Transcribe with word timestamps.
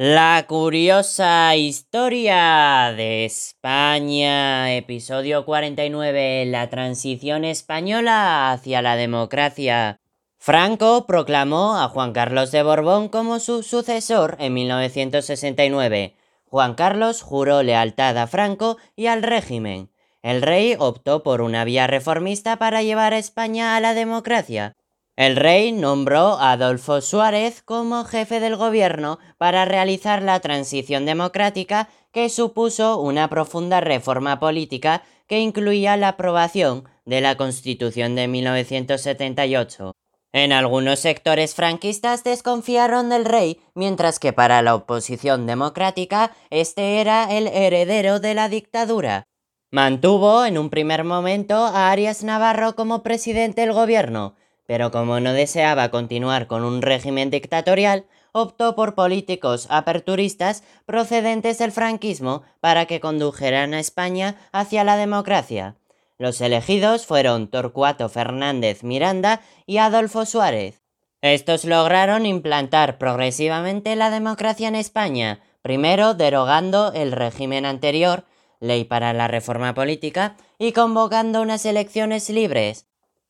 La 0.00 0.44
curiosa 0.46 1.56
historia 1.56 2.94
de 2.96 3.24
España, 3.24 4.72
episodio 4.76 5.44
49, 5.44 6.44
la 6.46 6.70
transición 6.70 7.44
española 7.44 8.52
hacia 8.52 8.80
la 8.80 8.94
democracia. 8.94 9.98
Franco 10.36 11.04
proclamó 11.04 11.76
a 11.78 11.88
Juan 11.88 12.12
Carlos 12.12 12.52
de 12.52 12.62
Borbón 12.62 13.08
como 13.08 13.40
su 13.40 13.64
sucesor 13.64 14.36
en 14.38 14.54
1969. 14.54 16.14
Juan 16.44 16.74
Carlos 16.74 17.22
juró 17.22 17.64
lealtad 17.64 18.16
a 18.18 18.28
Franco 18.28 18.76
y 18.94 19.08
al 19.08 19.24
régimen. 19.24 19.90
El 20.22 20.42
rey 20.42 20.76
optó 20.78 21.24
por 21.24 21.40
una 21.40 21.64
vía 21.64 21.88
reformista 21.88 22.56
para 22.56 22.84
llevar 22.84 23.14
a 23.14 23.18
España 23.18 23.74
a 23.74 23.80
la 23.80 23.94
democracia. 23.94 24.76
El 25.18 25.34
rey 25.34 25.72
nombró 25.72 26.38
a 26.38 26.52
Adolfo 26.52 27.00
Suárez 27.00 27.60
como 27.62 28.04
jefe 28.04 28.38
del 28.38 28.54
gobierno 28.54 29.18
para 29.36 29.64
realizar 29.64 30.22
la 30.22 30.38
transición 30.38 31.06
democrática 31.06 31.88
que 32.12 32.28
supuso 32.28 33.00
una 33.00 33.28
profunda 33.28 33.80
reforma 33.80 34.38
política 34.38 35.02
que 35.26 35.40
incluía 35.40 35.96
la 35.96 36.10
aprobación 36.10 36.84
de 37.04 37.20
la 37.20 37.36
Constitución 37.36 38.14
de 38.14 38.28
1978. 38.28 39.96
En 40.30 40.52
algunos 40.52 41.00
sectores 41.00 41.56
franquistas 41.56 42.22
desconfiaron 42.22 43.08
del 43.08 43.24
rey, 43.24 43.60
mientras 43.74 44.20
que 44.20 44.32
para 44.32 44.62
la 44.62 44.76
oposición 44.76 45.48
democrática 45.48 46.30
este 46.50 47.00
era 47.00 47.36
el 47.36 47.48
heredero 47.48 48.20
de 48.20 48.34
la 48.34 48.48
dictadura. 48.48 49.24
Mantuvo 49.72 50.44
en 50.44 50.58
un 50.58 50.70
primer 50.70 51.02
momento 51.02 51.56
a 51.56 51.90
Arias 51.90 52.22
Navarro 52.22 52.76
como 52.76 53.02
presidente 53.02 53.62
del 53.62 53.72
gobierno, 53.72 54.36
pero 54.68 54.90
como 54.90 55.18
no 55.18 55.32
deseaba 55.32 55.90
continuar 55.90 56.46
con 56.46 56.62
un 56.62 56.82
régimen 56.82 57.30
dictatorial, 57.30 58.04
optó 58.32 58.76
por 58.76 58.94
políticos 58.94 59.66
aperturistas 59.70 60.62
procedentes 60.84 61.56
del 61.56 61.72
franquismo 61.72 62.42
para 62.60 62.84
que 62.84 63.00
condujeran 63.00 63.72
a 63.72 63.80
España 63.80 64.36
hacia 64.52 64.84
la 64.84 64.98
democracia. 64.98 65.76
Los 66.18 66.42
elegidos 66.42 67.06
fueron 67.06 67.48
Torcuato 67.48 68.10
Fernández 68.10 68.84
Miranda 68.84 69.40
y 69.64 69.78
Adolfo 69.78 70.26
Suárez. 70.26 70.82
Estos 71.22 71.64
lograron 71.64 72.26
implantar 72.26 72.98
progresivamente 72.98 73.96
la 73.96 74.10
democracia 74.10 74.68
en 74.68 74.74
España, 74.74 75.40
primero 75.62 76.12
derogando 76.12 76.92
el 76.92 77.12
régimen 77.12 77.64
anterior, 77.64 78.26
ley 78.60 78.84
para 78.84 79.14
la 79.14 79.28
reforma 79.28 79.72
política, 79.72 80.36
y 80.58 80.72
convocando 80.72 81.40
unas 81.40 81.64
elecciones 81.64 82.28
libres, 82.28 82.86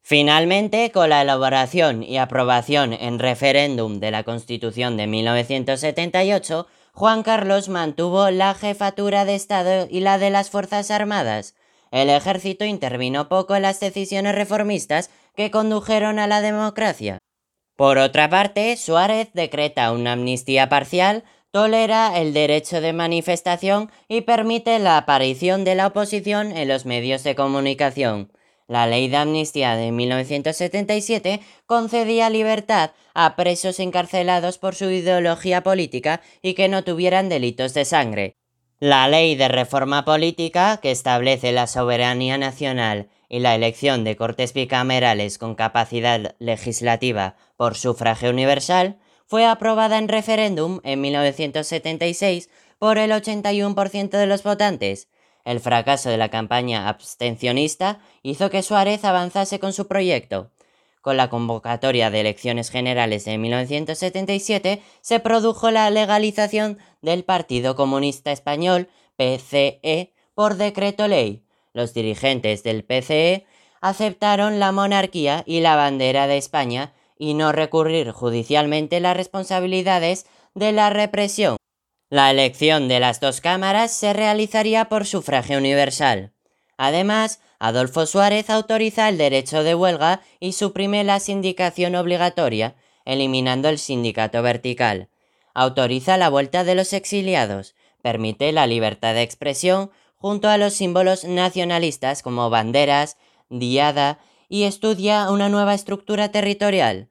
Finalmente, 0.08 0.90
con 0.90 1.10
la 1.10 1.20
elaboración 1.20 2.02
y 2.02 2.16
aprobación 2.16 2.94
en 2.94 3.18
referéndum 3.18 4.00
de 4.00 4.10
la 4.10 4.22
Constitución 4.22 4.96
de 4.96 5.06
1978, 5.06 6.66
Juan 6.94 7.22
Carlos 7.22 7.68
mantuvo 7.68 8.30
la 8.30 8.54
jefatura 8.54 9.26
de 9.26 9.34
Estado 9.34 9.86
y 9.90 10.00
la 10.00 10.16
de 10.16 10.30
las 10.30 10.48
Fuerzas 10.48 10.90
Armadas. 10.90 11.56
El 11.90 12.08
ejército 12.08 12.64
intervino 12.64 13.28
poco 13.28 13.54
en 13.54 13.60
las 13.60 13.80
decisiones 13.80 14.34
reformistas 14.34 15.10
que 15.36 15.50
condujeron 15.50 16.18
a 16.18 16.26
la 16.26 16.40
democracia. 16.40 17.18
Por 17.76 17.98
otra 17.98 18.30
parte, 18.30 18.78
Suárez 18.78 19.28
decreta 19.34 19.92
una 19.92 20.12
amnistía 20.12 20.70
parcial, 20.70 21.24
tolera 21.50 22.18
el 22.18 22.32
derecho 22.32 22.80
de 22.80 22.94
manifestación 22.94 23.90
y 24.08 24.22
permite 24.22 24.78
la 24.78 24.96
aparición 24.96 25.64
de 25.64 25.74
la 25.74 25.88
oposición 25.88 26.56
en 26.56 26.66
los 26.66 26.86
medios 26.86 27.24
de 27.24 27.34
comunicación. 27.34 28.32
La 28.68 28.86
ley 28.86 29.08
de 29.08 29.16
amnistía 29.16 29.76
de 29.76 29.90
1977 29.92 31.40
concedía 31.64 32.28
libertad 32.28 32.90
a 33.14 33.34
presos 33.34 33.80
encarcelados 33.80 34.58
por 34.58 34.74
su 34.74 34.90
ideología 34.90 35.62
política 35.62 36.20
y 36.42 36.52
que 36.52 36.68
no 36.68 36.84
tuvieran 36.84 37.30
delitos 37.30 37.72
de 37.72 37.86
sangre. 37.86 38.36
La 38.78 39.08
ley 39.08 39.36
de 39.36 39.48
reforma 39.48 40.04
política, 40.04 40.80
que 40.82 40.90
establece 40.90 41.50
la 41.50 41.66
soberanía 41.66 42.36
nacional 42.36 43.08
y 43.30 43.38
la 43.40 43.54
elección 43.54 44.04
de 44.04 44.16
cortes 44.16 44.52
bicamerales 44.52 45.38
con 45.38 45.54
capacidad 45.54 46.36
legislativa 46.38 47.36
por 47.56 47.74
sufragio 47.74 48.28
universal, 48.28 48.98
fue 49.26 49.46
aprobada 49.46 49.96
en 49.96 50.08
referéndum 50.08 50.80
en 50.84 51.00
1976 51.00 52.50
por 52.78 52.98
el 52.98 53.12
81% 53.12 54.10
de 54.10 54.26
los 54.26 54.42
votantes, 54.42 55.08
el 55.48 55.60
fracaso 55.60 56.10
de 56.10 56.18
la 56.18 56.28
campaña 56.28 56.90
abstencionista 56.90 58.00
hizo 58.22 58.50
que 58.50 58.62
Suárez 58.62 59.02
avanzase 59.06 59.58
con 59.58 59.72
su 59.72 59.88
proyecto. 59.88 60.50
Con 61.00 61.16
la 61.16 61.30
convocatoria 61.30 62.10
de 62.10 62.20
elecciones 62.20 62.68
generales 62.68 63.24
de 63.24 63.38
1977 63.38 64.82
se 65.00 65.20
produjo 65.20 65.70
la 65.70 65.88
legalización 65.88 66.76
del 67.00 67.24
Partido 67.24 67.76
Comunista 67.76 68.30
Español, 68.30 68.88
PCE, 69.16 70.12
por 70.34 70.56
decreto 70.56 71.08
ley. 71.08 71.44
Los 71.72 71.94
dirigentes 71.94 72.62
del 72.62 72.84
PCE 72.84 73.46
aceptaron 73.80 74.58
la 74.58 74.70
monarquía 74.70 75.44
y 75.46 75.60
la 75.60 75.76
bandera 75.76 76.26
de 76.26 76.36
España 76.36 76.92
y 77.18 77.32
no 77.32 77.52
recurrir 77.52 78.10
judicialmente 78.10 79.00
las 79.00 79.16
responsabilidades 79.16 80.26
de 80.54 80.72
la 80.72 80.90
represión 80.90 81.57
la 82.10 82.30
elección 82.30 82.88
de 82.88 83.00
las 83.00 83.20
dos 83.20 83.40
cámaras 83.40 83.92
se 83.92 84.12
realizaría 84.12 84.86
por 84.86 85.06
sufragio 85.06 85.58
universal. 85.58 86.32
Además, 86.78 87.40
Adolfo 87.58 88.06
Suárez 88.06 88.50
autoriza 88.50 89.08
el 89.08 89.18
derecho 89.18 89.62
de 89.62 89.74
huelga 89.74 90.22
y 90.40 90.52
suprime 90.52 91.04
la 91.04 91.20
sindicación 91.20 91.96
obligatoria, 91.96 92.76
eliminando 93.04 93.68
el 93.68 93.78
sindicato 93.78 94.42
vertical. 94.42 95.08
Autoriza 95.54 96.16
la 96.16 96.28
vuelta 96.28 96.64
de 96.64 96.74
los 96.74 96.92
exiliados, 96.92 97.74
permite 98.00 98.52
la 98.52 98.66
libertad 98.66 99.14
de 99.14 99.22
expresión 99.22 99.90
junto 100.16 100.48
a 100.48 100.56
los 100.56 100.74
símbolos 100.74 101.24
nacionalistas 101.24 102.22
como 102.22 102.48
banderas, 102.48 103.16
diada 103.50 104.18
y 104.48 104.64
estudia 104.64 105.30
una 105.30 105.48
nueva 105.48 105.74
estructura 105.74 106.30
territorial. 106.30 107.08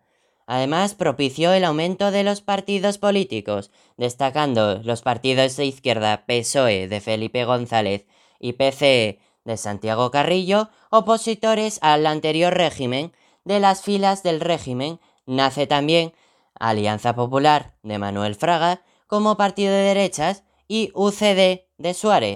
Además, 0.47 0.95
propició 0.95 1.51
el 1.51 1.65
aumento 1.65 2.09
de 2.09 2.23
los 2.23 2.39
partidos 2.39 2.97
políticos, 2.97 3.69
destacando 3.97 4.81
los 4.81 5.01
partidos 5.01 5.57
de 5.57 5.65
izquierda 5.65 6.25
PSOE 6.25 6.87
de 6.87 7.01
Felipe 7.01 7.43
González 7.43 8.05
y 8.39 8.53
PCE 8.53 9.19
de 9.43 9.57
Santiago 9.57 10.09
Carrillo, 10.09 10.69
opositores 10.89 11.79
al 11.81 12.05
anterior 12.05 12.53
régimen. 12.53 13.11
De 13.43 13.59
las 13.59 13.81
filas 13.81 14.23
del 14.23 14.39
régimen 14.39 14.99
nace 15.25 15.67
también 15.67 16.13
Alianza 16.57 17.13
Popular 17.13 17.73
de 17.83 17.99
Manuel 17.99 18.35
Fraga 18.35 18.81
como 19.07 19.35
partido 19.35 19.73
de 19.73 19.83
derechas 19.83 20.43
y 20.69 20.91
UCD 20.93 21.65
de 21.77 21.93
Suárez. 21.93 22.35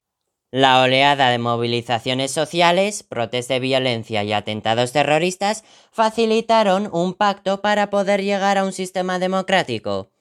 La 0.53 0.81
oleada 0.81 1.29
de 1.29 1.37
movilizaciones 1.37 2.31
sociales, 2.31 3.03
protestas 3.03 3.55
de 3.55 3.59
violencia 3.61 4.25
y 4.25 4.33
atentados 4.33 4.91
terroristas 4.91 5.63
facilitaron 5.93 6.89
un 6.91 7.13
pacto 7.13 7.61
para 7.61 7.89
poder 7.89 8.21
llegar 8.21 8.57
a 8.57 8.65
un 8.65 8.73
sistema 8.73 9.17
democrático. 9.17 10.11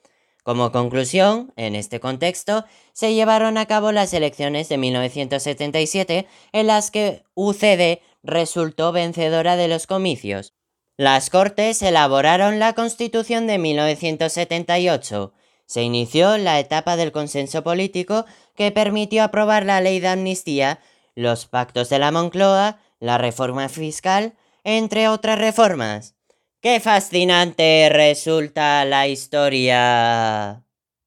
Como 0.44 0.70
conclusión, 0.70 1.52
en 1.56 1.74
este 1.74 1.98
contexto, 1.98 2.64
se 2.92 3.12
llevaron 3.12 3.58
a 3.58 3.66
cabo 3.66 3.90
las 3.90 4.14
elecciones 4.14 4.68
de 4.68 4.78
1977 4.78 6.28
en 6.52 6.66
las 6.68 6.92
que 6.92 7.24
UCD 7.34 8.00
resultó 8.22 8.92
vencedora 8.92 9.56
de 9.56 9.66
los 9.66 9.88
comicios. 9.88 10.54
Las 10.96 11.28
Cortes 11.28 11.82
elaboraron 11.82 12.60
la 12.60 12.74
Constitución 12.74 13.48
de 13.48 13.58
1978, 13.58 15.32
se 15.70 15.84
inició 15.84 16.36
la 16.36 16.58
etapa 16.58 16.96
del 16.96 17.12
consenso 17.12 17.62
político 17.62 18.24
que 18.56 18.72
permitió 18.72 19.22
aprobar 19.22 19.64
la 19.64 19.80
ley 19.80 20.00
de 20.00 20.08
amnistía, 20.08 20.80
los 21.14 21.46
pactos 21.46 21.88
de 21.90 22.00
la 22.00 22.10
Moncloa, 22.10 22.80
la 22.98 23.18
reforma 23.18 23.68
fiscal, 23.68 24.34
entre 24.64 25.06
otras 25.06 25.38
reformas. 25.38 26.16
¡Qué 26.60 26.80
fascinante 26.80 27.88
resulta 27.88 28.84
la 28.84 29.06
historia! 29.06 30.64